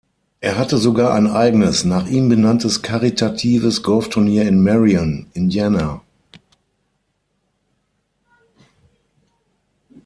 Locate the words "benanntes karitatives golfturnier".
2.27-4.47